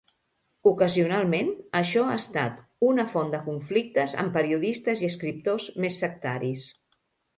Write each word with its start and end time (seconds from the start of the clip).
Ocasionalment, 0.69 1.51
això 1.81 2.05
ha 2.07 2.15
estat 2.21 2.57
una 2.89 3.05
font 3.11 3.29
de 3.35 3.41
conflictes 3.51 4.15
amb 4.25 4.35
periodistes 4.39 5.05
i 5.05 5.11
escriptors 5.15 5.69
més 5.87 6.01
sectaris. 6.07 6.67